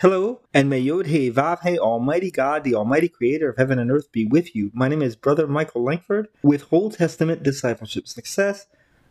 Hello, 0.00 0.40
and 0.52 0.68
may 0.68 0.78
Yod 0.78 1.06
He 1.06 1.30
Vav 1.30 1.62
He 1.62 1.78
Almighty 1.78 2.30
God, 2.30 2.64
the 2.64 2.74
Almighty 2.74 3.08
Creator 3.08 3.48
of 3.48 3.56
heaven 3.56 3.78
and 3.78 3.90
earth, 3.90 4.12
be 4.12 4.26
with 4.26 4.54
you. 4.54 4.70
My 4.74 4.88
name 4.88 5.00
is 5.00 5.16
Brother 5.16 5.46
Michael 5.46 5.84
Langford 5.84 6.28
with 6.42 6.70
Old 6.70 6.98
Testament 6.98 7.42
Discipleship 7.42 8.06
Success. 8.06 8.66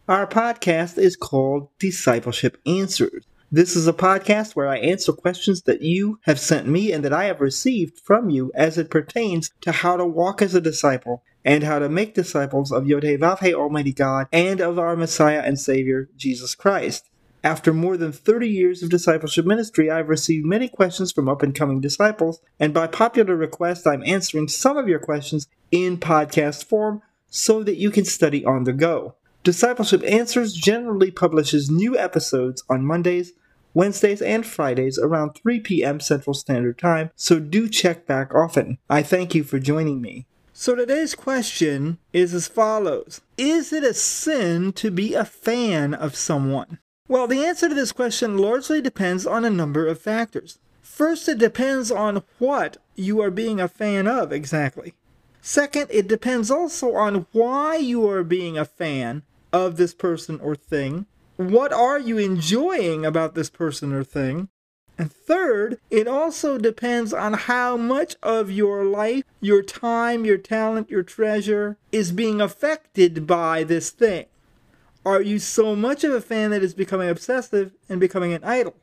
Our 0.07 0.27
podcast 0.27 0.99
is 0.99 1.15
called 1.15 1.69
Discipleship 1.79 2.59
Answers. 2.67 3.25
This 3.51 3.75
is 3.75 3.87
a 3.87 3.93
podcast 3.93 4.55
where 4.55 4.67
I 4.67 4.77
answer 4.77 5.11
questions 5.11 5.63
that 5.63 5.81
you 5.81 6.19
have 6.25 6.39
sent 6.39 6.67
me 6.67 6.92
and 6.92 7.04
that 7.04 7.13
I 7.13 7.24
have 7.24 7.42
received 7.42 7.97
from 7.97 8.29
you 8.29 8.52
as 8.54 8.78
it 8.78 8.92
pertains 8.92 9.49
to 9.62 9.72
how 9.72 9.97
to 9.97 10.06
walk 10.06 10.44
as 10.44 10.54
a 10.54 10.62
disciple 10.62 11.24
and 11.44 11.63
how 11.63 11.79
to 11.79 11.90
make 11.90 12.13
disciples 12.13 12.72
of 12.72 12.86
Yod 12.86 13.02
He 13.02 13.17
Vav 13.17 13.40
He 13.40 13.56
Almighty 13.56 13.92
God 13.92 14.28
and 14.31 14.62
of 14.62 14.78
our 14.78 14.96
Messiah 14.96 15.42
and 15.44 15.60
Savior, 15.60 16.09
Jesus 16.16 16.54
Christ. 16.54 17.09
After 17.45 17.73
more 17.73 17.95
than 17.95 18.12
30 18.12 18.49
years 18.49 18.81
of 18.81 18.89
discipleship 18.89 19.45
ministry, 19.45 19.91
I've 19.91 20.09
received 20.09 20.48
many 20.48 20.67
questions 20.67 21.11
from 21.11 21.30
up 21.30 21.43
and 21.43 21.53
coming 21.53 21.79
disciples, 21.79 22.41
and 22.59 22.73
by 22.73 22.87
popular 22.87 23.35
request, 23.35 23.85
I'm 23.85 24.01
answering 24.03 24.47
some 24.47 24.77
of 24.77 24.87
your 24.87 24.97
questions 24.97 25.47
in 25.71 25.99
podcast 25.99 26.65
form 26.65 27.03
so 27.27 27.61
that 27.61 27.75
you 27.75 27.91
can 27.91 28.03
study 28.03 28.43
on 28.43 28.63
the 28.63 28.73
go. 28.73 29.13
Discipleship 29.43 30.01
Answers 30.07 30.53
generally 30.53 31.11
publishes 31.11 31.70
new 31.70 31.95
episodes 31.95 32.63
on 32.67 32.84
Mondays, 32.84 33.34
Wednesdays, 33.75 34.23
and 34.23 34.43
Fridays 34.43 34.98
around 34.98 35.35
3 35.35 35.59
p.m. 35.59 35.99
Central 35.99 36.34
Standard 36.34 36.79
Time, 36.79 37.12
so 37.15 37.39
do 37.39 37.70
check 37.70 38.07
back 38.07 38.34
often. 38.34 38.79
I 38.89 39.03
thank 39.03 39.35
you 39.35 39.43
for 39.43 39.59
joining 39.59 40.01
me. 40.01 40.25
So 40.51 40.73
today's 40.73 41.13
question 41.13 41.99
is 42.12 42.34
as 42.34 42.48
follows 42.48 43.21
Is 43.37 43.71
it 43.71 43.84
a 43.84 43.93
sin 43.93 44.73
to 44.73 44.89
be 44.89 45.13
a 45.13 45.25
fan 45.25 45.93
of 45.93 46.15
someone? 46.15 46.79
Well, 47.07 47.27
the 47.27 47.45
answer 47.45 47.69
to 47.69 47.75
this 47.75 47.91
question 47.91 48.37
largely 48.37 48.81
depends 48.81 49.27
on 49.27 49.45
a 49.45 49.49
number 49.49 49.85
of 49.85 50.01
factors. 50.01 50.57
First, 50.81 51.29
it 51.29 51.37
depends 51.37 51.91
on 51.91 52.23
what 52.39 52.77
you 52.95 53.21
are 53.21 53.29
being 53.29 53.59
a 53.59 53.67
fan 53.67 54.07
of 54.07 54.31
exactly. 54.31 54.93
Second, 55.41 55.87
it 55.91 56.07
depends 56.07 56.49
also 56.49 56.95
on 56.95 57.27
why 57.31 57.75
you 57.75 58.09
are 58.09 58.23
being 58.23 58.57
a 58.57 58.65
fan 58.65 59.21
of 59.53 59.77
this 59.77 59.93
person 59.93 60.39
or 60.39 60.55
thing. 60.55 61.05
What 61.37 61.71
are 61.71 61.99
you 61.99 62.17
enjoying 62.17 63.05
about 63.05 63.35
this 63.35 63.51
person 63.51 63.93
or 63.93 64.03
thing? 64.03 64.50
And 64.97 65.12
third, 65.12 65.80
it 65.92 66.08
also 66.08 66.58
depends 66.58 67.14
on 67.14 67.34
how 67.34 67.78
much 67.78 68.16
of 68.23 68.50
your 68.50 68.84
life, 68.86 69.25
your 69.42 69.62
time, 69.62 70.25
your 70.25 70.38
talent, 70.38 70.90
your 70.90 71.03
treasure 71.03 71.78
is 71.92 72.12
being 72.12 72.42
affected 72.42 73.28
by 73.28 73.64
this 73.64 73.92
thing. 73.92 74.25
Are 75.06 75.22
you 75.22 75.38
so 75.38 75.75
much 75.75 76.03
of 76.03 76.14
a 76.14 76.20
fan 76.20 76.50
that 76.50 76.64
it's 76.64 76.73
becoming 76.73 77.09
obsessive 77.09 77.73
and 77.88 78.00
becoming 78.00 78.34
an 78.34 78.44
idol? 78.44 78.73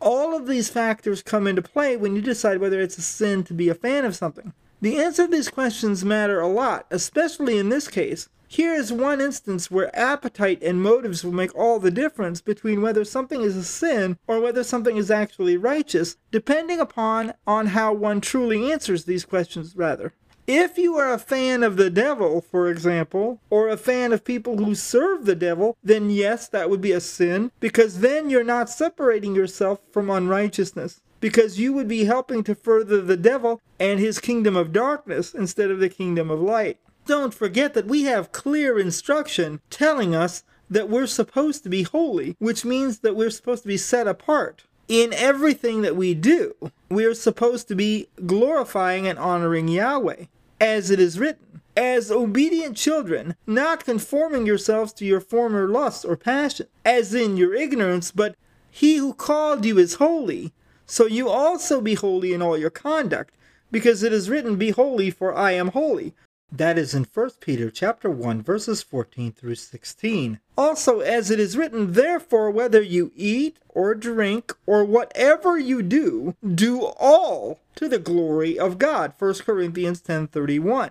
All 0.00 0.36
of 0.36 0.48
these 0.48 0.68
factors 0.68 1.22
come 1.22 1.46
into 1.46 1.62
play 1.62 1.96
when 1.96 2.16
you 2.16 2.20
decide 2.20 2.58
whether 2.58 2.80
it's 2.80 2.98
a 2.98 3.02
sin 3.02 3.44
to 3.44 3.54
be 3.54 3.68
a 3.68 3.74
fan 3.74 4.04
of 4.04 4.16
something. 4.16 4.52
The 4.80 4.98
answer 4.98 5.26
to 5.26 5.30
these 5.30 5.48
questions 5.48 6.04
matter 6.04 6.40
a 6.40 6.48
lot, 6.48 6.86
especially 6.90 7.58
in 7.58 7.68
this 7.68 7.86
case. 7.86 8.28
Here 8.48 8.74
is 8.74 8.92
one 8.92 9.20
instance 9.20 9.70
where 9.70 9.96
appetite 9.96 10.62
and 10.62 10.82
motives 10.82 11.24
will 11.24 11.32
make 11.32 11.54
all 11.54 11.78
the 11.78 11.92
difference 11.92 12.40
between 12.40 12.82
whether 12.82 13.04
something 13.04 13.42
is 13.42 13.56
a 13.56 13.64
sin 13.64 14.18
or 14.26 14.40
whether 14.40 14.64
something 14.64 14.96
is 14.96 15.12
actually 15.12 15.56
righteous, 15.56 16.16
depending 16.32 16.80
upon 16.80 17.34
on 17.46 17.68
how 17.68 17.92
one 17.92 18.20
truly 18.20 18.72
answers 18.72 19.04
these 19.04 19.24
questions 19.24 19.76
rather. 19.76 20.12
If 20.46 20.78
you 20.78 20.96
are 20.96 21.12
a 21.12 21.18
fan 21.18 21.64
of 21.64 21.76
the 21.76 21.90
devil, 21.90 22.40
for 22.40 22.70
example, 22.70 23.40
or 23.50 23.68
a 23.68 23.76
fan 23.76 24.12
of 24.12 24.22
people 24.22 24.58
who 24.58 24.76
serve 24.76 25.24
the 25.24 25.34
devil, 25.34 25.76
then 25.82 26.08
yes, 26.08 26.46
that 26.50 26.70
would 26.70 26.80
be 26.80 26.92
a 26.92 27.00
sin, 27.00 27.50
because 27.58 27.98
then 27.98 28.30
you're 28.30 28.44
not 28.44 28.70
separating 28.70 29.34
yourself 29.34 29.80
from 29.90 30.08
unrighteousness. 30.08 31.00
Because 31.18 31.58
you 31.58 31.72
would 31.72 31.88
be 31.88 32.04
helping 32.04 32.44
to 32.44 32.54
further 32.54 33.00
the 33.00 33.16
devil 33.16 33.60
and 33.80 33.98
his 33.98 34.20
kingdom 34.20 34.54
of 34.54 34.72
darkness 34.72 35.34
instead 35.34 35.72
of 35.72 35.80
the 35.80 35.88
kingdom 35.88 36.30
of 36.30 36.40
light. 36.40 36.78
Don't 37.06 37.34
forget 37.34 37.74
that 37.74 37.86
we 37.86 38.04
have 38.04 38.30
clear 38.30 38.78
instruction 38.78 39.60
telling 39.68 40.14
us 40.14 40.44
that 40.70 40.88
we're 40.88 41.08
supposed 41.08 41.64
to 41.64 41.68
be 41.68 41.82
holy, 41.82 42.36
which 42.38 42.64
means 42.64 43.00
that 43.00 43.16
we're 43.16 43.30
supposed 43.30 43.62
to 43.62 43.68
be 43.68 43.76
set 43.76 44.06
apart 44.06 44.62
in 44.86 45.12
everything 45.12 45.82
that 45.82 45.96
we 45.96 46.14
do. 46.14 46.54
We 46.88 47.04
are 47.04 47.14
supposed 47.14 47.66
to 47.66 47.74
be 47.74 48.06
glorifying 48.24 49.08
and 49.08 49.18
honoring 49.18 49.66
Yahweh 49.66 50.26
as 50.60 50.90
it 50.90 51.00
is 51.00 51.18
written, 51.18 51.60
as 51.76 52.10
obedient 52.10 52.76
children, 52.76 53.36
not 53.46 53.84
conforming 53.84 54.46
yourselves 54.46 54.92
to 54.94 55.04
your 55.04 55.20
former 55.20 55.68
lusts 55.68 56.04
or 56.04 56.16
passions, 56.16 56.68
as 56.84 57.12
in 57.12 57.36
your 57.36 57.54
ignorance, 57.54 58.10
but 58.10 58.34
he 58.70 58.96
who 58.96 59.14
called 59.14 59.64
you 59.64 59.78
is 59.78 59.94
holy, 59.94 60.52
so 60.86 61.06
you 61.06 61.28
also 61.28 61.80
be 61.80 61.94
holy 61.94 62.32
in 62.32 62.42
all 62.42 62.56
your 62.56 62.70
conduct, 62.70 63.34
because 63.70 64.02
it 64.02 64.12
is 64.12 64.30
written, 64.30 64.56
Be 64.56 64.70
holy, 64.70 65.10
for 65.10 65.34
I 65.34 65.52
am 65.52 65.68
holy. 65.68 66.14
That 66.52 66.78
is 66.78 66.94
in 66.94 67.04
1 67.04 67.30
Peter 67.40 67.70
chapter 67.70 68.08
1 68.08 68.42
verses 68.42 68.82
14 68.82 69.32
through 69.32 69.56
16. 69.56 70.38
Also 70.56 71.00
as 71.00 71.30
it 71.30 71.40
is 71.40 71.56
written, 71.56 71.92
therefore 71.92 72.50
whether 72.50 72.80
you 72.80 73.10
eat 73.16 73.58
or 73.68 73.94
drink 73.94 74.54
or 74.64 74.84
whatever 74.84 75.58
you 75.58 75.82
do, 75.82 76.34
do 76.54 76.84
all 76.84 77.60
to 77.74 77.88
the 77.88 77.98
glory 77.98 78.58
of 78.58 78.78
God. 78.78 79.12
1 79.18 79.34
Corinthians 79.44 80.00
10:31. 80.00 80.90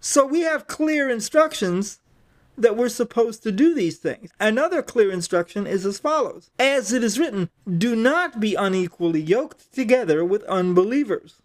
So 0.00 0.24
we 0.24 0.42
have 0.42 0.68
clear 0.68 1.10
instructions 1.10 1.98
that 2.56 2.76
we're 2.76 2.88
supposed 2.88 3.42
to 3.42 3.52
do 3.52 3.74
these 3.74 3.98
things. 3.98 4.30
Another 4.40 4.82
clear 4.82 5.10
instruction 5.10 5.66
is 5.66 5.84
as 5.84 5.98
follows. 5.98 6.50
As 6.58 6.92
it 6.92 7.04
is 7.04 7.18
written, 7.18 7.50
do 7.76 7.94
not 7.94 8.40
be 8.40 8.54
unequally 8.54 9.20
yoked 9.20 9.72
together 9.74 10.24
with 10.24 10.42
unbelievers. 10.44 11.42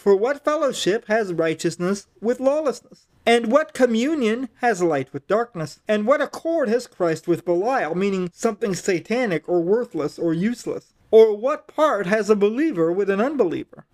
For 0.00 0.16
what 0.16 0.42
fellowship 0.42 1.08
has 1.08 1.30
righteousness 1.30 2.06
with 2.22 2.40
lawlessness? 2.40 3.06
And 3.26 3.52
what 3.52 3.74
communion 3.74 4.48
has 4.62 4.82
light 4.82 5.12
with 5.12 5.28
darkness? 5.28 5.80
And 5.86 6.06
what 6.06 6.22
accord 6.22 6.70
has 6.70 6.86
Christ 6.86 7.28
with 7.28 7.44
Belial, 7.44 7.94
meaning 7.94 8.30
something 8.32 8.74
satanic 8.74 9.46
or 9.46 9.60
worthless 9.60 10.18
or 10.18 10.32
useless? 10.32 10.94
Or 11.10 11.36
what 11.36 11.68
part 11.68 12.06
has 12.06 12.30
a 12.30 12.34
believer 12.34 12.90
with 12.90 13.10
an 13.10 13.20
unbeliever? 13.20 13.84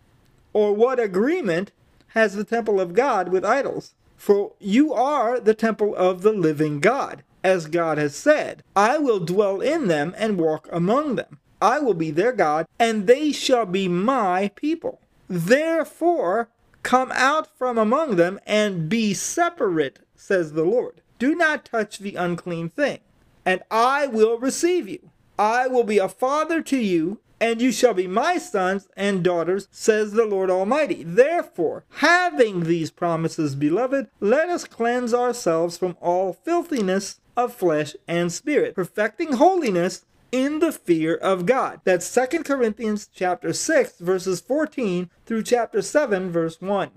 Or 0.52 0.72
what 0.72 1.00
agreement 1.00 1.72
has 2.10 2.36
the 2.36 2.44
temple 2.44 2.80
of 2.80 2.94
God 2.94 3.30
with 3.30 3.44
idols? 3.44 3.94
For 4.16 4.52
you 4.60 4.94
are 4.94 5.40
the 5.40 5.54
temple 5.54 5.92
of 5.96 6.22
the 6.22 6.32
living 6.32 6.78
God, 6.78 7.24
as 7.42 7.66
God 7.66 7.98
has 7.98 8.14
said, 8.14 8.62
I 8.76 8.98
will 8.98 9.18
dwell 9.18 9.60
in 9.60 9.88
them 9.88 10.14
and 10.16 10.38
walk 10.38 10.68
among 10.70 11.16
them. 11.16 11.40
I 11.60 11.80
will 11.80 11.94
be 11.94 12.12
their 12.12 12.32
God, 12.32 12.66
and 12.78 13.08
they 13.08 13.32
shall 13.32 13.66
be 13.66 13.88
my 13.88 14.52
people. 14.54 15.00
Therefore, 15.28 16.48
come 16.82 17.10
out 17.12 17.48
from 17.58 17.78
among 17.78 18.16
them 18.16 18.38
and 18.46 18.88
be 18.88 19.12
separate, 19.12 19.98
says 20.14 20.52
the 20.52 20.64
Lord. 20.64 21.00
Do 21.18 21.34
not 21.34 21.64
touch 21.64 21.98
the 21.98 22.14
unclean 22.14 22.70
thing, 22.70 23.00
and 23.44 23.62
I 23.70 24.06
will 24.06 24.38
receive 24.38 24.88
you. 24.88 25.10
I 25.38 25.66
will 25.66 25.84
be 25.84 25.98
a 25.98 26.08
father 26.08 26.62
to 26.62 26.76
you, 26.76 27.20
and 27.40 27.60
you 27.60 27.72
shall 27.72 27.94
be 27.94 28.06
my 28.06 28.38
sons 28.38 28.88
and 28.96 29.22
daughters, 29.22 29.68
says 29.70 30.12
the 30.12 30.24
Lord 30.24 30.50
Almighty. 30.50 31.02
Therefore, 31.02 31.84
having 31.96 32.64
these 32.64 32.90
promises, 32.90 33.54
beloved, 33.54 34.08
let 34.20 34.48
us 34.48 34.64
cleanse 34.64 35.12
ourselves 35.12 35.76
from 35.76 35.96
all 36.00 36.32
filthiness 36.32 37.20
of 37.36 37.52
flesh 37.52 37.94
and 38.08 38.32
spirit, 38.32 38.74
perfecting 38.74 39.34
holiness 39.34 40.04
in 40.36 40.58
the 40.58 40.70
fear 40.70 41.14
of 41.14 41.46
God. 41.46 41.80
That's 41.84 42.14
2 42.14 42.42
Corinthians 42.42 43.08
chapter 43.10 43.54
6 43.54 43.98
verses 44.00 44.38
14 44.42 45.08
through 45.24 45.42
chapter 45.44 45.80
7 45.80 46.30
verse 46.30 46.60
1. 46.60 46.90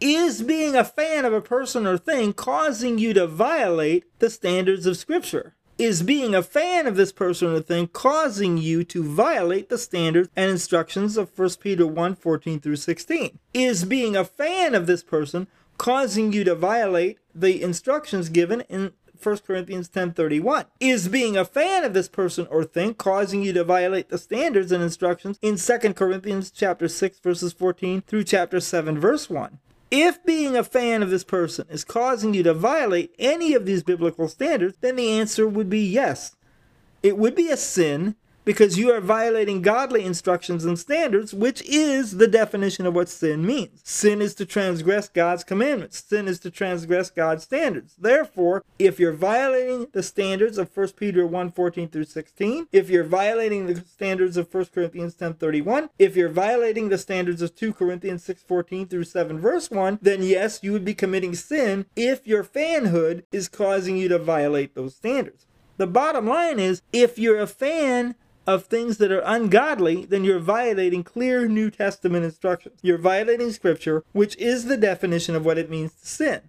Is 0.00 0.42
being 0.42 0.76
a 0.76 0.84
fan 0.84 1.24
of 1.24 1.32
a 1.32 1.40
person 1.40 1.88
or 1.88 1.98
thing 1.98 2.32
causing 2.32 2.98
you 2.98 3.12
to 3.14 3.26
violate 3.26 4.04
the 4.20 4.30
standards 4.30 4.86
of 4.86 4.96
scripture? 4.96 5.56
Is 5.76 6.04
being 6.04 6.36
a 6.36 6.42
fan 6.42 6.86
of 6.86 6.94
this 6.94 7.10
person 7.10 7.48
or 7.48 7.60
thing 7.60 7.88
causing 7.88 8.58
you 8.58 8.84
to 8.84 9.02
violate 9.02 9.70
the 9.70 9.78
standards 9.78 10.28
and 10.36 10.52
instructions 10.52 11.16
of 11.16 11.36
1 11.36 11.50
Peter 11.60 11.88
1 11.88 12.14
14 12.14 12.60
through 12.60 12.76
16? 12.76 13.40
Is 13.52 13.84
being 13.84 14.14
a 14.14 14.24
fan 14.24 14.76
of 14.76 14.86
this 14.86 15.02
person 15.02 15.48
causing 15.78 16.32
you 16.32 16.44
to 16.44 16.54
violate 16.54 17.18
the 17.34 17.60
instructions 17.60 18.28
given 18.28 18.60
in 18.68 18.92
1 19.24 19.38
Corinthians 19.46 19.88
10:31. 19.88 20.66
Is 20.80 21.08
being 21.08 21.36
a 21.36 21.44
fan 21.44 21.84
of 21.84 21.94
this 21.94 22.08
person 22.08 22.46
or 22.50 22.64
thing 22.64 22.94
causing 22.94 23.42
you 23.42 23.52
to 23.54 23.64
violate 23.64 24.10
the 24.10 24.18
standards 24.18 24.70
and 24.70 24.82
instructions 24.82 25.38
in 25.40 25.56
2 25.56 25.94
Corinthians 25.94 26.50
chapter 26.50 26.88
6 26.88 27.20
verses 27.20 27.52
14 27.52 28.02
through 28.06 28.24
chapter 28.24 28.60
7 28.60 28.98
verse 28.98 29.30
1? 29.30 29.58
If 29.90 30.24
being 30.24 30.56
a 30.56 30.64
fan 30.64 31.02
of 31.02 31.10
this 31.10 31.24
person 31.24 31.66
is 31.70 31.84
causing 31.84 32.34
you 32.34 32.42
to 32.42 32.52
violate 32.52 33.14
any 33.18 33.54
of 33.54 33.64
these 33.64 33.82
biblical 33.82 34.28
standards, 34.28 34.76
then 34.80 34.96
the 34.96 35.10
answer 35.10 35.48
would 35.48 35.70
be 35.70 35.80
yes. 35.80 36.34
It 37.02 37.16
would 37.16 37.34
be 37.34 37.50
a 37.50 37.56
sin 37.56 38.16
because 38.44 38.78
you 38.78 38.90
are 38.92 39.00
violating 39.00 39.62
godly 39.62 40.04
instructions 40.04 40.64
and 40.64 40.78
standards, 40.78 41.32
which 41.32 41.62
is 41.62 42.18
the 42.18 42.28
definition 42.28 42.86
of 42.86 42.94
what 42.94 43.08
sin 43.08 43.46
means. 43.46 43.80
Sin 43.84 44.20
is 44.20 44.34
to 44.34 44.46
transgress 44.46 45.08
God's 45.08 45.44
commandments, 45.44 46.04
sin 46.04 46.28
is 46.28 46.38
to 46.40 46.50
transgress 46.50 47.10
God's 47.10 47.44
standards. 47.44 47.94
Therefore, 47.98 48.64
if 48.78 48.98
you're 48.98 49.12
violating 49.12 49.88
the 49.92 50.02
standards 50.02 50.58
of 50.58 50.74
1 50.74 50.88
Peter 50.90 51.26
1 51.26 51.52
14 51.52 51.88
through 51.88 52.04
16, 52.04 52.68
if 52.72 52.90
you're 52.90 53.04
violating 53.04 53.66
the 53.66 53.76
standards 53.80 54.36
of 54.36 54.52
1 54.52 54.66
Corinthians 54.66 55.14
10 55.14 55.34
31, 55.34 55.90
if 55.98 56.16
you're 56.16 56.28
violating 56.28 56.88
the 56.88 56.98
standards 56.98 57.42
of 57.42 57.54
2 57.54 57.72
Corinthians 57.72 58.24
6 58.24 58.42
14 58.42 58.88
through 58.88 59.04
7 59.04 59.38
verse 59.38 59.70
1, 59.70 59.98
then 60.02 60.22
yes, 60.22 60.60
you 60.62 60.72
would 60.72 60.84
be 60.84 60.94
committing 60.94 61.34
sin 61.34 61.86
if 61.96 62.26
your 62.26 62.44
fanhood 62.44 63.24
is 63.32 63.48
causing 63.48 63.96
you 63.96 64.08
to 64.08 64.18
violate 64.18 64.74
those 64.74 64.94
standards. 64.94 65.46
The 65.76 65.86
bottom 65.86 66.26
line 66.26 66.60
is 66.60 66.82
if 66.92 67.18
you're 67.18 67.40
a 67.40 67.48
fan 67.48 68.14
of 68.46 68.64
things 68.64 68.98
that 68.98 69.12
are 69.12 69.22
ungodly, 69.24 70.04
then 70.04 70.24
you're 70.24 70.38
violating 70.38 71.02
clear 71.02 71.48
New 71.48 71.70
Testament 71.70 72.24
instructions. 72.24 72.78
You're 72.82 72.98
violating 72.98 73.52
Scripture, 73.52 74.04
which 74.12 74.36
is 74.36 74.66
the 74.66 74.76
definition 74.76 75.34
of 75.34 75.44
what 75.44 75.58
it 75.58 75.70
means 75.70 75.92
to 75.94 76.06
sin. 76.06 76.40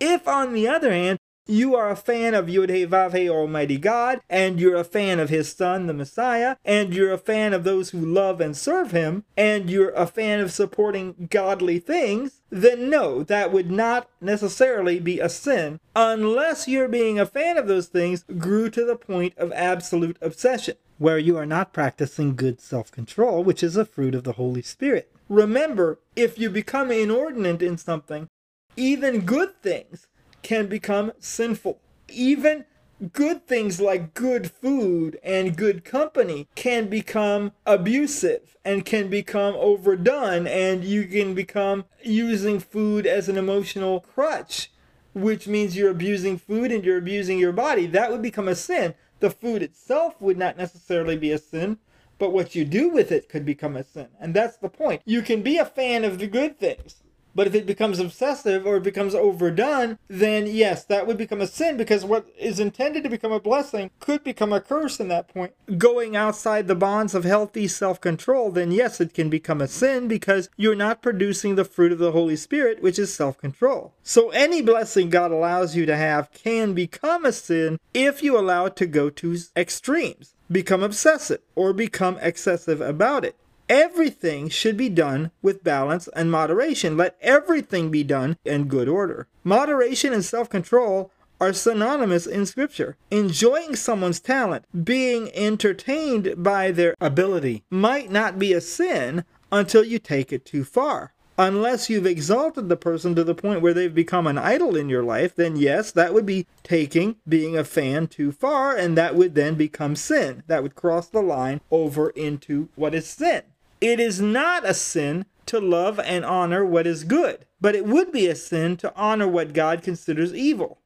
If, 0.00 0.26
on 0.26 0.52
the 0.52 0.68
other 0.68 0.92
hand, 0.92 1.18
you 1.46 1.74
are 1.74 1.90
a 1.90 1.96
fan 1.96 2.34
of 2.34 2.46
Yud 2.46 2.70
He 2.70 2.86
Vav 2.86 3.16
He 3.16 3.28
Almighty 3.28 3.76
God, 3.76 4.20
and 4.30 4.60
you're 4.60 4.76
a 4.76 4.84
fan 4.84 5.18
of 5.18 5.28
His 5.28 5.52
Son, 5.52 5.88
the 5.88 5.92
Messiah, 5.92 6.56
and 6.64 6.94
you're 6.94 7.12
a 7.12 7.18
fan 7.18 7.52
of 7.52 7.64
those 7.64 7.90
who 7.90 7.98
love 7.98 8.40
and 8.40 8.56
serve 8.56 8.92
Him, 8.92 9.24
and 9.36 9.68
you're 9.68 9.90
a 9.90 10.06
fan 10.06 10.38
of 10.38 10.52
supporting 10.52 11.28
godly 11.30 11.80
things, 11.80 12.42
then 12.50 12.88
no, 12.88 13.24
that 13.24 13.50
would 13.50 13.72
not 13.72 14.08
necessarily 14.20 15.00
be 15.00 15.18
a 15.18 15.28
sin, 15.28 15.80
unless 15.96 16.68
your 16.68 16.86
being 16.86 17.18
a 17.18 17.26
fan 17.26 17.58
of 17.58 17.66
those 17.66 17.88
things 17.88 18.24
grew 18.38 18.70
to 18.70 18.84
the 18.84 18.96
point 18.96 19.36
of 19.36 19.50
absolute 19.52 20.18
obsession, 20.20 20.76
where 21.02 21.18
you 21.18 21.36
are 21.36 21.44
not 21.44 21.72
practicing 21.72 22.36
good 22.36 22.60
self 22.60 22.92
control, 22.92 23.42
which 23.42 23.60
is 23.60 23.76
a 23.76 23.84
fruit 23.84 24.14
of 24.14 24.22
the 24.22 24.34
Holy 24.34 24.62
Spirit. 24.62 25.10
Remember, 25.28 25.98
if 26.14 26.38
you 26.38 26.48
become 26.48 26.92
inordinate 26.92 27.60
in 27.60 27.76
something, 27.76 28.28
even 28.76 29.22
good 29.22 29.60
things 29.60 30.06
can 30.42 30.68
become 30.68 31.10
sinful. 31.18 31.80
Even 32.08 32.64
good 33.12 33.48
things 33.48 33.80
like 33.80 34.14
good 34.14 34.52
food 34.52 35.18
and 35.24 35.56
good 35.56 35.84
company 35.84 36.46
can 36.54 36.88
become 36.88 37.50
abusive 37.66 38.56
and 38.64 38.84
can 38.84 39.08
become 39.08 39.56
overdone, 39.56 40.46
and 40.46 40.84
you 40.84 41.08
can 41.08 41.34
become 41.34 41.84
using 42.04 42.60
food 42.60 43.08
as 43.08 43.28
an 43.28 43.36
emotional 43.36 43.98
crutch, 43.98 44.70
which 45.14 45.48
means 45.48 45.76
you're 45.76 45.90
abusing 45.90 46.38
food 46.38 46.70
and 46.70 46.84
you're 46.84 46.98
abusing 46.98 47.40
your 47.40 47.50
body. 47.50 47.86
That 47.86 48.12
would 48.12 48.22
become 48.22 48.46
a 48.46 48.54
sin. 48.54 48.94
The 49.22 49.30
food 49.30 49.62
itself 49.62 50.20
would 50.20 50.36
not 50.36 50.56
necessarily 50.56 51.16
be 51.16 51.30
a 51.30 51.38
sin, 51.38 51.78
but 52.18 52.32
what 52.32 52.56
you 52.56 52.64
do 52.64 52.88
with 52.88 53.12
it 53.12 53.28
could 53.28 53.44
become 53.44 53.76
a 53.76 53.84
sin. 53.84 54.08
And 54.18 54.34
that's 54.34 54.56
the 54.56 54.68
point. 54.68 55.00
You 55.04 55.22
can 55.22 55.42
be 55.42 55.58
a 55.58 55.64
fan 55.64 56.02
of 56.02 56.18
the 56.18 56.26
good 56.26 56.58
things 56.58 57.01
but 57.34 57.46
if 57.46 57.54
it 57.54 57.66
becomes 57.66 57.98
obsessive 57.98 58.66
or 58.66 58.76
it 58.76 58.82
becomes 58.82 59.14
overdone, 59.14 59.98
then 60.08 60.46
yes, 60.46 60.84
that 60.84 61.06
would 61.06 61.18
become 61.18 61.40
a 61.40 61.46
sin 61.46 61.76
because 61.76 62.04
what 62.04 62.26
is 62.38 62.60
intended 62.60 63.02
to 63.02 63.10
become 63.10 63.32
a 63.32 63.40
blessing 63.40 63.90
could 64.00 64.22
become 64.22 64.52
a 64.52 64.60
curse 64.60 65.00
in 65.00 65.08
that 65.08 65.28
point. 65.28 65.52
Going 65.78 66.16
outside 66.16 66.66
the 66.66 66.74
bonds 66.74 67.14
of 67.14 67.24
healthy 67.24 67.68
self 67.68 68.00
control, 68.00 68.50
then 68.50 68.70
yes, 68.70 69.00
it 69.00 69.14
can 69.14 69.30
become 69.30 69.60
a 69.60 69.68
sin 69.68 70.08
because 70.08 70.48
you're 70.56 70.74
not 70.74 71.02
producing 71.02 71.54
the 71.54 71.64
fruit 71.64 71.92
of 71.92 71.98
the 71.98 72.12
Holy 72.12 72.36
Spirit, 72.36 72.82
which 72.82 72.98
is 72.98 73.14
self 73.14 73.38
control. 73.38 73.94
So 74.02 74.30
any 74.30 74.62
blessing 74.62 75.10
God 75.10 75.30
allows 75.30 75.76
you 75.76 75.86
to 75.86 75.96
have 75.96 76.32
can 76.32 76.74
become 76.74 77.24
a 77.24 77.32
sin 77.32 77.78
if 77.94 78.22
you 78.22 78.38
allow 78.38 78.66
it 78.66 78.76
to 78.76 78.86
go 78.86 79.10
to 79.10 79.36
extremes, 79.56 80.34
become 80.50 80.82
obsessive, 80.82 81.40
or 81.54 81.72
become 81.72 82.18
excessive 82.20 82.80
about 82.80 83.24
it. 83.24 83.36
Everything 83.68 84.48
should 84.48 84.76
be 84.76 84.88
done 84.88 85.30
with 85.40 85.64
balance 85.64 86.08
and 86.14 86.30
moderation. 86.30 86.96
Let 86.96 87.16
everything 87.20 87.90
be 87.90 88.04
done 88.04 88.36
in 88.44 88.68
good 88.68 88.88
order. 88.88 89.28
Moderation 89.44 90.12
and 90.12 90.24
self 90.24 90.50
control 90.50 91.10
are 91.40 91.52
synonymous 91.52 92.26
in 92.26 92.46
Scripture. 92.46 92.96
Enjoying 93.10 93.74
someone's 93.74 94.20
talent, 94.20 94.64
being 94.84 95.28
entertained 95.34 96.34
by 96.36 96.70
their 96.70 96.94
ability, 97.00 97.64
might 97.68 98.10
not 98.10 98.38
be 98.38 98.52
a 98.52 98.60
sin 98.60 99.24
until 99.50 99.82
you 99.82 99.98
take 99.98 100.32
it 100.32 100.44
too 100.44 100.64
far. 100.64 101.12
Unless 101.38 101.88
you've 101.90 102.06
exalted 102.06 102.68
the 102.68 102.76
person 102.76 103.14
to 103.14 103.24
the 103.24 103.34
point 103.34 103.62
where 103.62 103.74
they've 103.74 103.94
become 103.94 104.26
an 104.26 104.38
idol 104.38 104.76
in 104.76 104.88
your 104.88 105.02
life, 105.02 105.34
then 105.34 105.56
yes, 105.56 105.90
that 105.92 106.12
would 106.14 106.26
be 106.26 106.46
taking 106.62 107.16
being 107.26 107.56
a 107.56 107.64
fan 107.64 108.06
too 108.06 108.30
far, 108.30 108.76
and 108.76 108.96
that 108.96 109.16
would 109.16 109.34
then 109.34 109.54
become 109.54 109.96
sin. 109.96 110.42
That 110.46 110.62
would 110.62 110.74
cross 110.74 111.08
the 111.08 111.22
line 111.22 111.60
over 111.70 112.10
into 112.10 112.68
what 112.76 112.94
is 112.94 113.08
sin. 113.08 113.42
It 113.82 113.98
is 113.98 114.20
not 114.20 114.64
a 114.64 114.74
sin 114.74 115.26
to 115.46 115.58
love 115.58 115.98
and 115.98 116.24
honor 116.24 116.64
what 116.64 116.86
is 116.86 117.02
good, 117.02 117.46
but 117.60 117.74
it 117.74 117.84
would 117.84 118.12
be 118.12 118.28
a 118.28 118.36
sin 118.36 118.76
to 118.76 118.94
honor 118.94 119.26
what 119.26 119.52
God 119.52 119.82
considers 119.82 120.32
evil. 120.32 120.78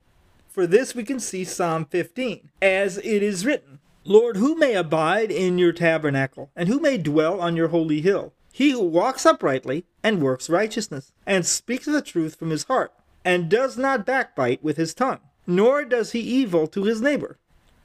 For 0.48 0.66
this 0.66 0.94
we 0.94 1.04
can 1.04 1.20
see 1.20 1.44
Psalm 1.44 1.84
15, 1.84 2.48
as 2.62 2.96
it 2.96 3.22
is 3.22 3.44
written 3.44 3.80
Lord, 4.04 4.38
who 4.38 4.54
may 4.56 4.72
abide 4.74 5.30
in 5.30 5.58
your 5.58 5.74
tabernacle, 5.74 6.50
and 6.56 6.70
who 6.70 6.80
may 6.80 6.96
dwell 6.96 7.38
on 7.38 7.54
your 7.54 7.68
holy 7.68 8.00
hill? 8.00 8.32
He 8.50 8.70
who 8.70 8.80
walks 8.80 9.26
uprightly 9.26 9.84
and 10.02 10.22
works 10.22 10.48
righteousness, 10.48 11.12
and 11.26 11.44
speaks 11.44 11.84
the 11.84 12.00
truth 12.00 12.36
from 12.36 12.48
his 12.48 12.64
heart, 12.64 12.94
and 13.26 13.50
does 13.50 13.76
not 13.76 14.06
backbite 14.06 14.64
with 14.64 14.78
his 14.78 14.94
tongue, 14.94 15.20
nor 15.46 15.84
does 15.84 16.12
he 16.12 16.20
evil 16.20 16.66
to 16.68 16.84
his 16.84 17.02
neighbor, 17.02 17.36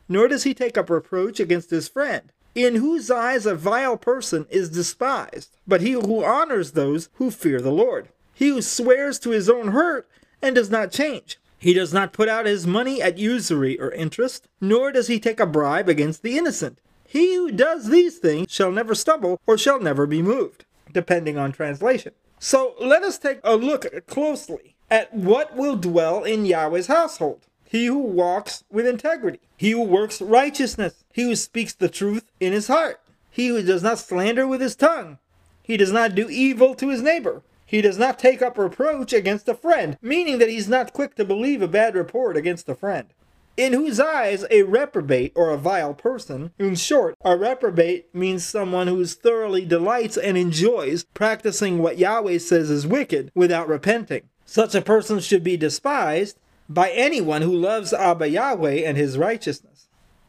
nor 0.07 0.29
does 0.29 0.43
he 0.43 0.53
take 0.53 0.77
up 0.77 0.89
reproach 0.89 1.41
against 1.41 1.69
his 1.69 1.89
friend 1.89 2.31
in 2.55 2.75
whose 2.75 3.09
eyes 3.09 3.45
a 3.45 3.55
vile 3.55 3.97
person 3.97 4.45
is 4.49 4.69
despised, 4.69 5.55
but 5.67 5.81
he 5.81 5.91
who 5.91 6.23
honors 6.23 6.71
those 6.71 7.09
who 7.13 7.31
fear 7.31 7.61
the 7.61 7.71
Lord. 7.71 8.09
He 8.33 8.49
who 8.49 8.61
swears 8.61 9.19
to 9.19 9.29
his 9.29 9.49
own 9.49 9.69
hurt 9.69 10.09
and 10.41 10.55
does 10.55 10.69
not 10.69 10.91
change. 10.91 11.37
He 11.57 11.73
does 11.73 11.93
not 11.93 12.13
put 12.13 12.27
out 12.27 12.47
his 12.47 12.65
money 12.65 13.01
at 13.01 13.19
usury 13.19 13.79
or 13.79 13.91
interest, 13.91 14.47
nor 14.59 14.91
does 14.91 15.07
he 15.07 15.19
take 15.19 15.39
a 15.39 15.45
bribe 15.45 15.87
against 15.87 16.23
the 16.23 16.37
innocent. 16.37 16.79
He 17.07 17.35
who 17.35 17.51
does 17.51 17.89
these 17.89 18.17
things 18.17 18.51
shall 18.51 18.71
never 18.71 18.95
stumble 18.95 19.39
or 19.45 19.57
shall 19.57 19.79
never 19.79 20.07
be 20.07 20.21
moved, 20.21 20.65
depending 20.91 21.37
on 21.37 21.51
translation. 21.51 22.13
So 22.39 22.73
let 22.81 23.03
us 23.03 23.19
take 23.19 23.39
a 23.43 23.55
look 23.55 24.07
closely 24.07 24.75
at 24.89 25.13
what 25.13 25.55
will 25.55 25.75
dwell 25.75 26.23
in 26.23 26.45
Yahweh's 26.45 26.87
household 26.87 27.45
he 27.71 27.85
who 27.85 27.99
walks 27.99 28.65
with 28.69 28.85
integrity, 28.85 29.39
he 29.55 29.71
who 29.71 29.81
works 29.81 30.21
righteousness, 30.21 31.05
he 31.13 31.21
who 31.21 31.37
speaks 31.37 31.71
the 31.71 31.87
truth 31.87 32.29
in 32.37 32.51
his 32.51 32.67
heart, 32.67 32.99
he 33.29 33.47
who 33.47 33.63
does 33.63 33.81
not 33.81 33.97
slander 33.97 34.45
with 34.45 34.59
his 34.59 34.75
tongue, 34.75 35.19
he 35.63 35.77
does 35.77 35.93
not 35.93 36.13
do 36.13 36.29
evil 36.29 36.75
to 36.75 36.89
his 36.89 37.01
neighbor, 37.01 37.43
he 37.65 37.81
does 37.81 37.97
not 37.97 38.19
take 38.19 38.41
up 38.41 38.57
reproach 38.57 39.13
against 39.13 39.47
a 39.47 39.53
friend, 39.53 39.97
meaning 40.01 40.37
that 40.37 40.49
he's 40.49 40.67
not 40.67 40.91
quick 40.91 41.15
to 41.15 41.23
believe 41.23 41.61
a 41.61 41.67
bad 41.69 41.95
report 41.95 42.35
against 42.35 42.67
a 42.67 42.75
friend. 42.75 43.07
In 43.55 43.71
whose 43.71 44.01
eyes 44.01 44.43
a 44.51 44.63
reprobate 44.63 45.31
or 45.33 45.49
a 45.49 45.57
vile 45.57 45.93
person, 45.93 46.51
in 46.59 46.75
short, 46.75 47.15
a 47.23 47.37
reprobate 47.37 48.13
means 48.13 48.45
someone 48.45 48.87
who 48.87 49.05
thoroughly 49.05 49.63
delights 49.63 50.17
and 50.17 50.37
enjoys 50.37 51.05
practicing 51.13 51.77
what 51.77 51.97
Yahweh 51.97 52.39
says 52.39 52.69
is 52.69 52.85
wicked 52.85 53.31
without 53.33 53.69
repenting. 53.69 54.23
Such 54.45 54.75
a 54.75 54.81
person 54.81 55.21
should 55.21 55.45
be 55.45 55.55
despised 55.55 56.37
by 56.73 56.89
anyone 56.91 57.41
who 57.41 57.55
loves 57.55 57.91
Abba 57.91 58.29
Yahweh 58.29 58.83
and 58.85 58.97
his 58.97 59.17
righteousness, 59.17 59.87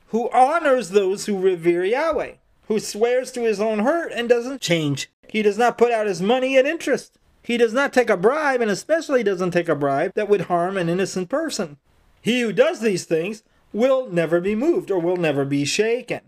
who 0.08 0.28
honors 0.30 0.90
those 0.90 1.26
who 1.26 1.38
revere 1.38 1.84
Yahweh, 1.84 2.32
who 2.66 2.80
swears 2.80 3.30
to 3.32 3.42
his 3.42 3.60
own 3.60 3.80
hurt 3.80 4.12
and 4.12 4.28
doesn't 4.28 4.60
change. 4.60 5.10
He 5.28 5.42
does 5.42 5.56
not 5.56 5.78
put 5.78 5.92
out 5.92 6.06
his 6.06 6.20
money 6.20 6.56
at 6.56 6.66
interest. 6.66 7.18
He 7.42 7.56
does 7.56 7.72
not 7.72 7.92
take 7.92 8.10
a 8.10 8.16
bribe, 8.16 8.60
and 8.60 8.70
especially 8.70 9.22
doesn't 9.22 9.50
take 9.52 9.68
a 9.68 9.74
bribe 9.74 10.12
that 10.14 10.28
would 10.28 10.42
harm 10.42 10.76
an 10.76 10.88
innocent 10.88 11.28
person. 11.28 11.76
He 12.20 12.40
who 12.40 12.52
does 12.52 12.80
these 12.80 13.04
things 13.04 13.42
will 13.72 14.08
never 14.10 14.40
be 14.40 14.54
moved 14.54 14.90
or 14.90 14.98
will 14.98 15.16
never 15.16 15.44
be 15.44 15.64
shaken. 15.64 16.20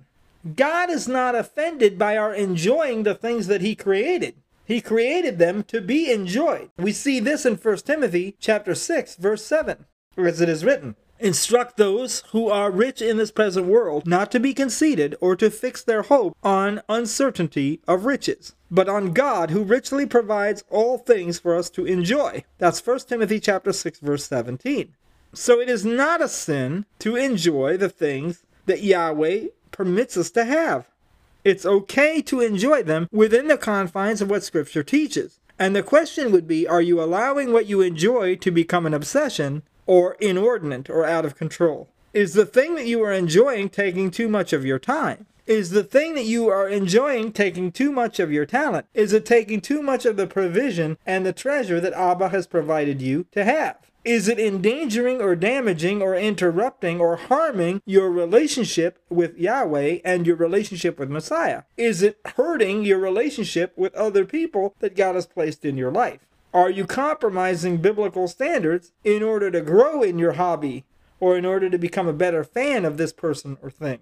God 0.56 0.90
is 0.90 1.08
not 1.08 1.34
offended 1.34 1.98
by 1.98 2.16
our 2.16 2.34
enjoying 2.34 3.02
the 3.02 3.14
things 3.14 3.46
that 3.46 3.60
he 3.60 3.74
created. 3.74 4.34
He 4.64 4.80
created 4.80 5.38
them 5.38 5.62
to 5.64 5.80
be 5.80 6.10
enjoyed. 6.10 6.70
We 6.78 6.92
see 6.92 7.20
this 7.20 7.44
in 7.44 7.56
1 7.56 7.76
Timothy 7.78 8.36
chapter 8.40 8.74
6 8.74 9.16
verse 9.16 9.44
7 9.44 9.86
as 10.16 10.40
it 10.40 10.48
is 10.48 10.64
written. 10.64 10.96
Instruct 11.20 11.76
those 11.76 12.22
who 12.32 12.48
are 12.48 12.70
rich 12.70 13.00
in 13.00 13.16
this 13.16 13.30
present 13.30 13.66
world 13.66 14.06
not 14.06 14.30
to 14.32 14.40
be 14.40 14.52
conceited 14.52 15.14
or 15.20 15.36
to 15.36 15.50
fix 15.50 15.82
their 15.82 16.02
hope 16.02 16.36
on 16.42 16.82
uncertainty 16.88 17.80
of 17.86 18.04
riches, 18.04 18.54
but 18.70 18.88
on 18.88 19.12
God 19.12 19.50
who 19.50 19.62
richly 19.62 20.06
provides 20.06 20.64
all 20.70 20.98
things 20.98 21.38
for 21.38 21.54
us 21.54 21.70
to 21.70 21.86
enjoy. 21.86 22.44
That's 22.58 22.84
1 22.84 23.00
Timothy 23.00 23.40
chapter 23.40 23.72
6 23.72 24.00
verse 24.00 24.24
17. 24.26 24.94
So 25.32 25.60
it 25.60 25.68
is 25.68 25.84
not 25.84 26.20
a 26.20 26.28
sin 26.28 26.84
to 26.98 27.16
enjoy 27.16 27.76
the 27.76 27.88
things 27.88 28.42
that 28.66 28.82
Yahweh 28.82 29.46
permits 29.70 30.16
us 30.16 30.30
to 30.32 30.44
have. 30.44 30.88
It's 31.44 31.66
okay 31.66 32.22
to 32.22 32.40
enjoy 32.40 32.82
them 32.82 33.08
within 33.12 33.48
the 33.48 33.58
confines 33.58 34.20
of 34.20 34.30
what 34.30 34.42
scripture 34.42 34.82
teaches. 34.82 35.40
And 35.58 35.76
the 35.76 35.82
question 35.82 36.32
would 36.32 36.48
be, 36.48 36.66
are 36.66 36.82
you 36.82 37.00
allowing 37.00 37.52
what 37.52 37.66
you 37.66 37.80
enjoy 37.80 38.36
to 38.36 38.50
become 38.50 38.86
an 38.86 38.94
obsession 38.94 39.62
or 39.86 40.14
inordinate 40.20 40.88
or 40.90 41.04
out 41.04 41.24
of 41.24 41.36
control? 41.36 41.88
Is 42.12 42.34
the 42.34 42.46
thing 42.46 42.74
that 42.76 42.86
you 42.86 43.02
are 43.02 43.12
enjoying 43.12 43.68
taking 43.68 44.10
too 44.10 44.28
much 44.28 44.52
of 44.52 44.64
your 44.64 44.78
time? 44.78 45.26
Is 45.46 45.70
the 45.70 45.84
thing 45.84 46.14
that 46.14 46.24
you 46.24 46.48
are 46.48 46.68
enjoying 46.68 47.32
taking 47.32 47.70
too 47.70 47.92
much 47.92 48.18
of 48.18 48.32
your 48.32 48.46
talent? 48.46 48.86
Is 48.94 49.12
it 49.12 49.26
taking 49.26 49.60
too 49.60 49.82
much 49.82 50.06
of 50.06 50.16
the 50.16 50.26
provision 50.26 50.96
and 51.04 51.26
the 51.26 51.34
treasure 51.34 51.80
that 51.80 51.92
Abba 51.92 52.30
has 52.30 52.46
provided 52.46 53.02
you 53.02 53.26
to 53.32 53.44
have? 53.44 53.76
Is 54.04 54.28
it 54.28 54.38
endangering 54.38 55.20
or 55.20 55.34
damaging 55.34 56.02
or 56.02 56.14
interrupting 56.14 57.00
or 57.00 57.16
harming 57.16 57.82
your 57.84 58.10
relationship 58.10 58.98
with 59.08 59.38
Yahweh 59.38 59.98
and 60.04 60.26
your 60.26 60.36
relationship 60.36 60.98
with 60.98 61.10
Messiah? 61.10 61.62
Is 61.76 62.02
it 62.02 62.20
hurting 62.36 62.84
your 62.84 62.98
relationship 62.98 63.72
with 63.76 63.94
other 63.94 64.24
people 64.24 64.74
that 64.80 64.96
God 64.96 65.14
has 65.14 65.26
placed 65.26 65.64
in 65.64 65.76
your 65.76 65.90
life? 65.90 66.20
Are 66.54 66.70
you 66.70 66.86
compromising 66.86 67.78
biblical 67.78 68.28
standards 68.28 68.92
in 69.02 69.24
order 69.24 69.50
to 69.50 69.60
grow 69.60 70.04
in 70.04 70.20
your 70.20 70.34
hobby 70.34 70.84
or 71.18 71.36
in 71.36 71.44
order 71.44 71.68
to 71.68 71.78
become 71.78 72.06
a 72.06 72.12
better 72.12 72.44
fan 72.44 72.84
of 72.84 72.96
this 72.96 73.12
person 73.12 73.58
or 73.60 73.70
thing? 73.70 73.98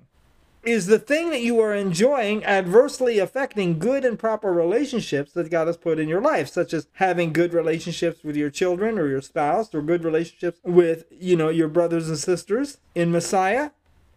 Is 0.62 0.84
the 0.84 0.98
thing 0.98 1.30
that 1.30 1.40
you 1.40 1.58
are 1.60 1.74
enjoying 1.74 2.44
adversely 2.44 3.18
affecting 3.18 3.78
good 3.78 4.04
and 4.04 4.18
proper 4.18 4.52
relationships 4.52 5.32
that 5.32 5.50
God 5.50 5.66
has 5.66 5.78
put 5.78 5.98
in 5.98 6.10
your 6.10 6.20
life, 6.20 6.48
such 6.48 6.74
as 6.74 6.88
having 6.92 7.32
good 7.32 7.54
relationships 7.54 8.22
with 8.22 8.36
your 8.36 8.50
children 8.50 8.98
or 8.98 9.08
your 9.08 9.22
spouse, 9.22 9.74
or 9.74 9.80
good 9.80 10.04
relationships 10.04 10.60
with, 10.62 11.06
you 11.10 11.36
know, 11.36 11.48
your 11.48 11.68
brothers 11.68 12.08
and 12.08 12.18
sisters 12.18 12.76
in 12.94 13.10
Messiah? 13.10 13.70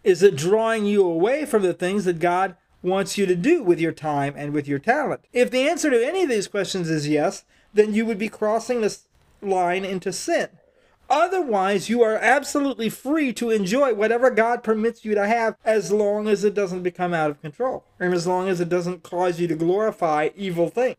Is 0.03 0.21
it 0.21 0.35
drawing 0.35 0.85
you 0.85 1.03
away 1.03 1.45
from 1.45 1.63
the 1.63 1.73
things 1.73 2.03
that 2.03 2.19
God 2.19 2.57
wants 2.83 3.17
you 3.17 3.25
to 3.25 3.35
do 3.35 3.63
with 3.63 3.79
your 3.79 3.93
time 3.93 4.33
and 4.35 4.53
with 4.53 4.67
your 4.67 4.77
talent? 4.77 5.21
If 5.31 5.49
the 5.49 5.67
answer 5.67 5.89
to 5.89 6.05
any 6.05 6.23
of 6.23 6.29
these 6.29 6.47
questions 6.47 6.89
is 6.89 7.07
yes, 7.07 7.43
then 7.75 7.93
you 7.93 8.05
would 8.05 8.17
be 8.17 8.29
crossing 8.29 8.81
this 8.81 9.03
line 9.41 9.85
into 9.85 10.11
sin. 10.11 10.49
Otherwise, 11.07 11.87
you 11.87 12.01
are 12.01 12.15
absolutely 12.15 12.89
free 12.89 13.31
to 13.33 13.51
enjoy 13.51 13.93
whatever 13.93 14.31
God 14.31 14.63
permits 14.63 15.05
you 15.05 15.13
to 15.13 15.27
have 15.27 15.55
as 15.63 15.91
long 15.91 16.27
as 16.27 16.43
it 16.43 16.55
doesn't 16.55 16.81
become 16.81 17.13
out 17.13 17.29
of 17.29 17.41
control 17.41 17.83
and 17.99 18.13
as 18.13 18.25
long 18.25 18.49
as 18.49 18.59
it 18.59 18.69
doesn't 18.69 19.03
cause 19.03 19.39
you 19.39 19.47
to 19.47 19.55
glorify 19.55 20.29
evil 20.35 20.69
things. 20.69 20.97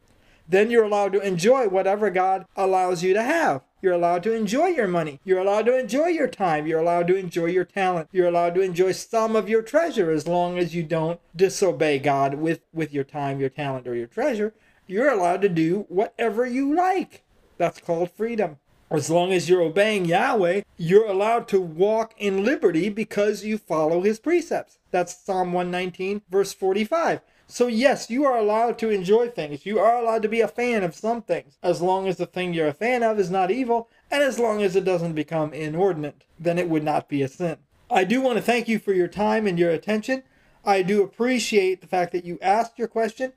Then 0.48 0.70
you're 0.70 0.84
allowed 0.84 1.12
to 1.14 1.20
enjoy 1.20 1.66
whatever 1.66 2.08
God 2.08 2.46
allows 2.54 3.02
you 3.02 3.14
to 3.14 3.22
have. 3.22 3.62
You're 3.82 3.94
allowed 3.94 4.22
to 4.24 4.32
enjoy 4.32 4.68
your 4.68 4.86
money. 4.86 5.20
You're 5.24 5.40
allowed 5.40 5.66
to 5.66 5.78
enjoy 5.78 6.06
your 6.06 6.28
time. 6.28 6.68
You're 6.68 6.80
allowed 6.80 7.08
to 7.08 7.16
enjoy 7.16 7.46
your 7.46 7.64
talent. 7.64 8.08
You're 8.12 8.28
allowed 8.28 8.54
to 8.54 8.60
enjoy 8.60 8.92
some 8.92 9.34
of 9.34 9.48
your 9.48 9.62
treasure 9.62 10.10
as 10.12 10.28
long 10.28 10.56
as 10.56 10.72
you 10.72 10.84
don't 10.84 11.20
disobey 11.34 11.98
God 11.98 12.34
with, 12.34 12.60
with 12.72 12.94
your 12.94 13.04
time, 13.04 13.40
your 13.40 13.48
talent, 13.48 13.88
or 13.88 13.94
your 13.96 14.06
treasure. 14.06 14.54
You're 14.86 15.10
allowed 15.10 15.42
to 15.42 15.48
do 15.48 15.86
whatever 15.88 16.46
you 16.46 16.74
like. 16.74 17.24
That's 17.58 17.80
called 17.80 18.10
freedom. 18.10 18.58
As 18.88 19.10
long 19.10 19.32
as 19.32 19.48
you're 19.48 19.62
obeying 19.62 20.04
Yahweh, 20.04 20.62
you're 20.76 21.06
allowed 21.06 21.48
to 21.48 21.60
walk 21.60 22.14
in 22.18 22.44
liberty 22.44 22.88
because 22.88 23.44
you 23.44 23.58
follow 23.58 24.02
his 24.02 24.20
precepts. 24.20 24.78
That's 24.92 25.16
Psalm 25.16 25.52
119, 25.52 26.22
verse 26.30 26.52
45. 26.52 27.20
So, 27.48 27.66
yes, 27.66 28.10
you 28.10 28.24
are 28.24 28.36
allowed 28.36 28.78
to 28.78 28.90
enjoy 28.90 29.28
things. 29.28 29.66
You 29.66 29.80
are 29.80 29.98
allowed 29.98 30.22
to 30.22 30.28
be 30.28 30.40
a 30.40 30.48
fan 30.48 30.84
of 30.84 30.94
some 30.94 31.22
things, 31.22 31.58
as 31.62 31.80
long 31.80 32.06
as 32.06 32.16
the 32.16 32.26
thing 32.26 32.54
you're 32.54 32.68
a 32.68 32.72
fan 32.72 33.02
of 33.02 33.18
is 33.18 33.30
not 33.30 33.50
evil, 33.50 33.88
and 34.10 34.22
as 34.22 34.38
long 34.38 34.62
as 34.62 34.76
it 34.76 34.84
doesn't 34.84 35.14
become 35.14 35.52
inordinate, 35.52 36.24
then 36.38 36.58
it 36.58 36.68
would 36.68 36.84
not 36.84 37.08
be 37.08 37.22
a 37.22 37.28
sin. 37.28 37.58
I 37.90 38.04
do 38.04 38.20
want 38.20 38.36
to 38.36 38.42
thank 38.42 38.68
you 38.68 38.78
for 38.78 38.92
your 38.92 39.08
time 39.08 39.46
and 39.46 39.58
your 39.58 39.70
attention. 39.70 40.22
I 40.64 40.82
do 40.82 41.04
appreciate 41.04 41.80
the 41.80 41.86
fact 41.86 42.12
that 42.12 42.24
you 42.24 42.38
asked 42.42 42.78
your 42.78 42.88
question. 42.88 43.32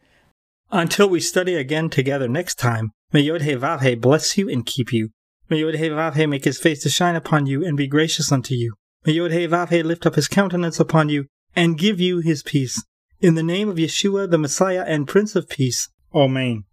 Until 0.71 1.09
we 1.09 1.19
study 1.19 1.55
again 1.55 1.89
together 1.89 2.27
next 2.27 2.55
time, 2.55 2.91
may 3.11 3.21
Yod 3.21 3.41
He 3.41 3.95
bless 3.95 4.37
you 4.37 4.49
and 4.49 4.65
keep 4.65 4.93
you. 4.93 5.09
May 5.49 5.59
Yod 5.61 5.75
He 5.75 5.89
Vav 5.89 6.15
He 6.15 6.27
make 6.27 6.45
his 6.45 6.59
face 6.59 6.83
to 6.83 6.89
shine 6.89 7.15
upon 7.15 7.47
you 7.47 7.65
and 7.65 7.75
be 7.75 7.87
gracious 7.87 8.31
unto 8.31 8.53
you. 8.53 8.75
May 9.03 9.13
Yod 9.13 9.31
He 9.31 9.47
Vav 9.47 9.69
He 9.69 9.81
lift 9.81 10.05
up 10.05 10.15
his 10.15 10.27
countenance 10.27 10.79
upon 10.79 11.09
you 11.09 11.25
and 11.55 11.77
give 11.77 11.99
you 11.99 12.19
his 12.19 12.43
peace. 12.43 12.83
In 13.19 13.33
the 13.33 13.43
name 13.43 13.67
of 13.67 13.77
Yeshua, 13.77 14.29
the 14.29 14.37
Messiah 14.37 14.85
and 14.87 15.07
Prince 15.07 15.35
of 15.35 15.49
Peace. 15.49 15.89
Amen. 16.13 16.65